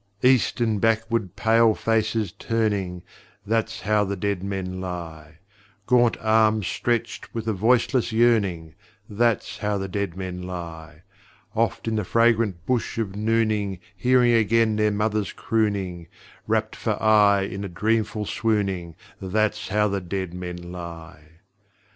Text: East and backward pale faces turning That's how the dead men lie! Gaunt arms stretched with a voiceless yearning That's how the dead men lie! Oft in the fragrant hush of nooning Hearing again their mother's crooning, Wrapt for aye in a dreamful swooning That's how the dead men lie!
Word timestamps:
East 0.23 0.59
and 0.59 0.81
backward 0.81 1.35
pale 1.35 1.75
faces 1.75 2.31
turning 2.31 3.03
That's 3.45 3.81
how 3.81 4.03
the 4.03 4.15
dead 4.15 4.43
men 4.43 4.81
lie! 4.81 5.37
Gaunt 5.85 6.17
arms 6.19 6.65
stretched 6.65 7.31
with 7.35 7.47
a 7.47 7.53
voiceless 7.53 8.11
yearning 8.11 8.73
That's 9.07 9.59
how 9.59 9.77
the 9.77 9.87
dead 9.87 10.17
men 10.17 10.41
lie! 10.41 11.03
Oft 11.55 11.87
in 11.87 11.97
the 11.97 12.03
fragrant 12.03 12.55
hush 12.67 12.97
of 12.97 13.15
nooning 13.15 13.77
Hearing 13.95 14.33
again 14.33 14.75
their 14.75 14.89
mother's 14.89 15.31
crooning, 15.33 16.07
Wrapt 16.47 16.75
for 16.75 16.99
aye 16.99 17.43
in 17.43 17.63
a 17.63 17.69
dreamful 17.69 18.25
swooning 18.25 18.95
That's 19.21 19.67
how 19.67 19.87
the 19.87 20.01
dead 20.01 20.33
men 20.33 20.71
lie! 20.71 21.41